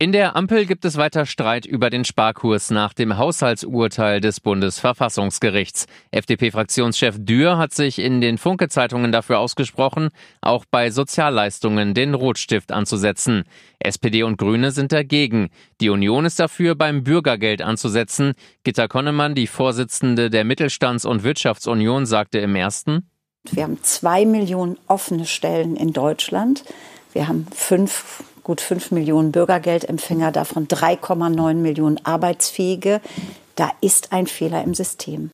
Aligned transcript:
In 0.00 0.12
der 0.12 0.36
Ampel 0.36 0.64
gibt 0.64 0.84
es 0.84 0.96
weiter 0.96 1.26
Streit 1.26 1.66
über 1.66 1.90
den 1.90 2.04
Sparkurs 2.04 2.70
nach 2.70 2.92
dem 2.92 3.18
Haushaltsurteil 3.18 4.20
des 4.20 4.38
Bundesverfassungsgerichts. 4.38 5.86
FDP-Fraktionschef 6.12 7.16
Dürr 7.18 7.58
hat 7.58 7.74
sich 7.74 7.98
in 7.98 8.20
den 8.20 8.38
Funke-Zeitungen 8.38 9.10
dafür 9.10 9.40
ausgesprochen, 9.40 10.10
auch 10.40 10.64
bei 10.70 10.92
Sozialleistungen 10.92 11.94
den 11.94 12.14
Rotstift 12.14 12.70
anzusetzen. 12.70 13.42
SPD 13.80 14.22
und 14.22 14.38
Grüne 14.38 14.70
sind 14.70 14.92
dagegen. 14.92 15.48
Die 15.80 15.90
Union 15.90 16.26
ist 16.26 16.38
dafür, 16.38 16.76
beim 16.76 17.02
Bürgergeld 17.02 17.60
anzusetzen. 17.60 18.34
Gitta 18.62 18.86
Konnemann, 18.86 19.34
die 19.34 19.48
Vorsitzende 19.48 20.30
der 20.30 20.44
Mittelstands- 20.44 21.06
und 21.06 21.24
Wirtschaftsunion, 21.24 22.06
sagte 22.06 22.38
im 22.38 22.54
ersten, 22.54 23.10
wir 23.50 23.64
haben 23.64 23.82
zwei 23.82 24.24
Millionen 24.24 24.78
offene 24.86 25.26
Stellen 25.26 25.74
in 25.74 25.92
Deutschland. 25.92 26.62
Wir 27.12 27.26
haben 27.26 27.48
fünf 27.52 28.22
gut 28.48 28.62
5 28.62 28.92
Millionen 28.92 29.30
Bürgergeldempfänger, 29.30 30.32
davon 30.32 30.68
3,9 30.68 31.52
Millionen 31.52 32.00
Arbeitsfähige. 32.02 33.02
Da 33.56 33.70
ist 33.82 34.10
ein 34.14 34.26
Fehler 34.26 34.64
im 34.64 34.72
System. 34.72 35.30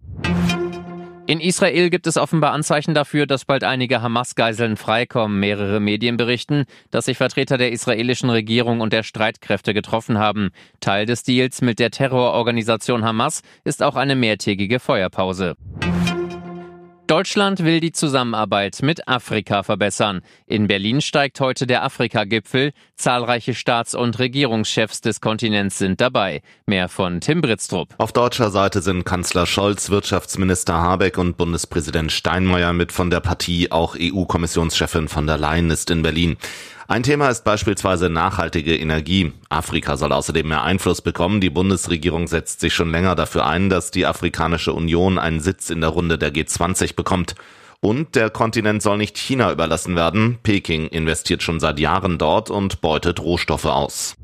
In 1.27 1.39
Israel 1.39 1.91
gibt 1.91 2.09
es 2.09 2.17
offenbar 2.17 2.51
Anzeichen 2.51 2.93
dafür, 2.93 3.27
dass 3.27 3.45
bald 3.45 3.63
einige 3.63 4.03
Hamas-Geiseln 4.03 4.77
freikommen. 4.77 5.39
Mehrere 5.39 5.79
Medien 5.79 6.17
berichten, 6.17 6.65
dass 6.91 7.05
sich 7.05 7.17
Vertreter 7.17 7.57
der 7.57 7.71
israelischen 7.71 8.31
Regierung 8.31 8.81
und 8.81 8.93
der 8.93 9.05
Streitkräfte 9.05 9.75
getroffen 9.75 10.19
haben. 10.19 10.51
Teil 10.81 11.07
des 11.07 11.23
Deals 11.23 11.63
mit 11.63 11.79
der 11.79 11.93
Terrororganisation 11.93 13.05
Hamas 13.05 13.43
ist 13.63 13.85
auch 13.85 13.95
eine 13.95 14.17
mehrtägige 14.17 14.81
Feuerpause. 14.81 15.55
Deutschland 17.15 17.63
will 17.63 17.79
die 17.79 17.93
Zusammenarbeit 17.93 18.81
mit 18.83 19.07
Afrika 19.07 19.63
verbessern. 19.63 20.21
In 20.47 20.67
Berlin 20.67 21.01
steigt 21.01 21.39
heute 21.39 21.65
der 21.65 21.85
Afrika-Gipfel. 21.85 22.73
Zahlreiche 22.97 23.55
Staats- 23.55 23.95
und 23.95 24.19
Regierungschefs 24.19 25.01
des 25.01 25.21
Kontinents 25.21 25.79
sind 25.79 26.01
dabei. 26.01 26.43
Mehr 26.67 26.89
von 26.89 27.21
Tim 27.21 27.41
Britztrup. 27.41 27.95
Auf 27.99 28.11
deutscher 28.11 28.51
Seite 28.51 28.83
sind 28.83 29.05
Kanzler 29.05 29.47
Scholz, 29.47 29.91
Wirtschaftsminister 29.91 30.75
Habeck 30.75 31.17
und 31.17 31.37
Bundespräsident 31.37 32.11
Steinmeier 32.11 32.73
mit 32.73 32.91
von 32.91 33.11
der 33.11 33.21
Partie. 33.21 33.71
Auch 33.71 33.95
EU-Kommissionschefin 33.97 35.07
von 35.07 35.29
der 35.29 35.39
Leyen 35.39 35.71
ist 35.71 35.93
in 35.93 36.03
Berlin. 36.03 36.37
Ein 36.87 37.03
Thema 37.03 37.31
ist 37.31 37.45
beispielsweise 37.45 38.11
nachhaltige 38.11 38.77
Energie. 38.77 39.33
Afrika 39.49 39.97
soll 39.97 40.13
außerdem 40.13 40.47
mehr 40.47 40.65
Einfluss 40.65 41.01
bekommen. 41.01 41.41
Die 41.41 41.49
Bundesregierung 41.49 42.27
setzt 42.27 42.61
sich 42.61 42.75
schon 42.75 42.91
länger 42.91 43.15
dafür 43.15 43.47
ein, 43.47 43.71
dass 43.71 43.91
die 43.91 44.05
Afrikanische 44.05 44.75
Union 44.75 45.19
einen 45.19 45.41
Sitz 45.41 45.71
in 45.71 45.81
der 45.81 45.91
Runde 45.91 46.19
der 46.19 46.33
G20 46.33 46.95
bekommt. 46.95 47.37
Und 47.81 48.15
der 48.17 48.29
Kontinent 48.29 48.83
soll 48.83 48.99
nicht 48.99 49.17
China 49.17 49.51
überlassen 49.51 49.97
werden. 49.97 50.39
Peking 50.43 50.89
investiert 50.89 51.43
schon 51.43 51.59
seit 51.59 51.81
Jahren 51.81 52.19
dort 52.19 52.51
und 52.51 52.83
beutet 52.83 53.21
Rohstoffe 53.21 53.67
aus. 53.67 54.17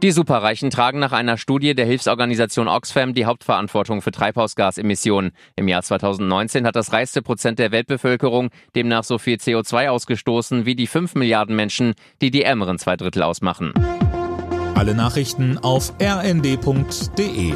Die 0.00 0.12
Superreichen 0.12 0.70
tragen 0.70 1.00
nach 1.00 1.10
einer 1.10 1.36
Studie 1.36 1.74
der 1.74 1.84
Hilfsorganisation 1.84 2.68
Oxfam 2.68 3.14
die 3.14 3.24
Hauptverantwortung 3.24 4.00
für 4.00 4.12
Treibhausgasemissionen. 4.12 5.32
Im 5.56 5.66
Jahr 5.66 5.82
2019 5.82 6.64
hat 6.64 6.76
das 6.76 6.92
reichste 6.92 7.20
Prozent 7.20 7.58
der 7.58 7.72
Weltbevölkerung 7.72 8.50
demnach 8.76 9.02
so 9.02 9.18
viel 9.18 9.38
CO2 9.38 9.88
ausgestoßen 9.88 10.66
wie 10.66 10.76
die 10.76 10.86
5 10.86 11.16
Milliarden 11.16 11.56
Menschen, 11.56 11.94
die 12.22 12.30
die 12.30 12.44
ärmeren 12.44 12.78
zwei 12.78 12.96
Drittel 12.96 13.24
ausmachen. 13.24 13.72
Alle 14.76 14.94
Nachrichten 14.94 15.58
auf 15.58 15.92
rnd.de 16.00 17.54